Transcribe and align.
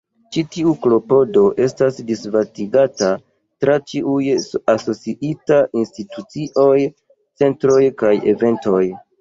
Ĉi 0.35 0.41
tiu 0.53 0.71
klopodo 0.85 1.41
estas 1.65 1.99
disvastigata 2.07 3.11
tra 3.65 3.77
ĉiuj 3.91 4.25
asociitaj 4.75 5.61
institucioj, 5.83 6.75
centroj 7.43 7.81
kaj 8.05 8.17
eventoj. 8.35 8.85